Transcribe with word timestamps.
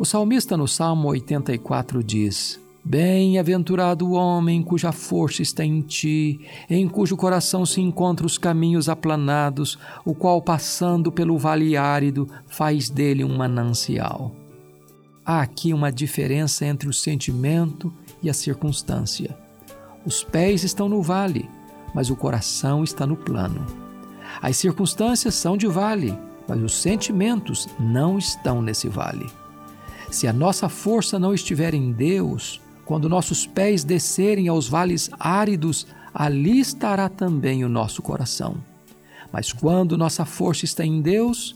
O 0.00 0.04
salmista 0.06 0.56
no 0.56 0.66
Salmo 0.66 1.08
84 1.08 2.02
diz: 2.02 2.58
Bem-aventurado 2.82 4.08
o 4.08 4.12
homem 4.12 4.62
cuja 4.62 4.92
força 4.92 5.42
está 5.42 5.62
em 5.62 5.82
ti, 5.82 6.40
em 6.70 6.88
cujo 6.88 7.18
coração 7.18 7.66
se 7.66 7.82
encontram 7.82 8.24
os 8.24 8.38
caminhos 8.38 8.88
aplanados, 8.88 9.78
o 10.02 10.14
qual, 10.14 10.40
passando 10.40 11.12
pelo 11.12 11.36
vale 11.36 11.76
árido, 11.76 12.26
faz 12.46 12.88
dele 12.88 13.22
um 13.22 13.36
manancial. 13.36 14.34
Há 15.22 15.42
aqui 15.42 15.74
uma 15.74 15.92
diferença 15.92 16.64
entre 16.64 16.88
o 16.88 16.94
sentimento 16.94 17.92
e 18.22 18.30
a 18.30 18.32
circunstância. 18.32 19.36
Os 20.06 20.24
pés 20.24 20.64
estão 20.64 20.88
no 20.88 21.02
vale, 21.02 21.46
mas 21.94 22.08
o 22.08 22.16
coração 22.16 22.82
está 22.82 23.06
no 23.06 23.18
plano. 23.18 23.66
As 24.40 24.56
circunstâncias 24.56 25.34
são 25.34 25.58
de 25.58 25.66
vale, 25.66 26.18
mas 26.48 26.58
os 26.62 26.80
sentimentos 26.80 27.68
não 27.78 28.16
estão 28.16 28.62
nesse 28.62 28.88
vale. 28.88 29.26
Se 30.10 30.26
a 30.26 30.32
nossa 30.32 30.68
força 30.68 31.18
não 31.18 31.32
estiver 31.32 31.72
em 31.72 31.92
Deus, 31.92 32.60
quando 32.84 33.08
nossos 33.08 33.46
pés 33.46 33.84
descerem 33.84 34.48
aos 34.48 34.68
vales 34.68 35.08
áridos, 35.18 35.86
ali 36.12 36.58
estará 36.58 37.08
também 37.08 37.64
o 37.64 37.68
nosso 37.68 38.02
coração. 38.02 38.56
Mas 39.32 39.52
quando 39.52 39.96
nossa 39.96 40.24
força 40.24 40.64
está 40.64 40.84
em 40.84 41.00
Deus, 41.00 41.54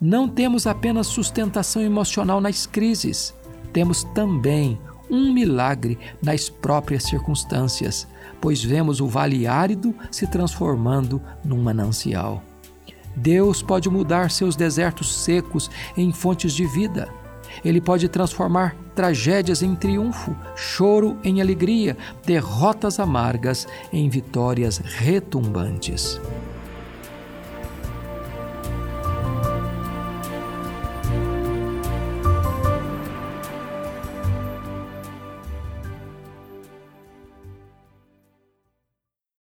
não 0.00 0.28
temos 0.28 0.66
apenas 0.66 1.06
sustentação 1.06 1.80
emocional 1.80 2.40
nas 2.40 2.66
crises, 2.66 3.32
temos 3.72 4.02
também 4.02 4.78
um 5.08 5.32
milagre 5.32 5.96
nas 6.20 6.48
próprias 6.48 7.04
circunstâncias, 7.04 8.08
pois 8.40 8.62
vemos 8.62 9.00
o 9.00 9.06
vale 9.06 9.46
árido 9.46 9.94
se 10.10 10.26
transformando 10.26 11.22
num 11.44 11.62
manancial. 11.62 12.42
Deus 13.14 13.62
pode 13.62 13.88
mudar 13.88 14.30
seus 14.30 14.56
desertos 14.56 15.14
secos 15.14 15.70
em 15.96 16.12
fontes 16.12 16.52
de 16.52 16.66
vida. 16.66 17.08
Ele 17.64 17.80
pode 17.80 18.08
transformar 18.08 18.76
tragédias 18.94 19.62
em 19.62 19.74
triunfo, 19.74 20.34
choro 20.56 21.18
em 21.22 21.40
alegria, 21.40 21.96
derrotas 22.24 22.98
amargas 22.98 23.66
em 23.92 24.08
vitórias 24.08 24.78
retumbantes. 24.78 26.20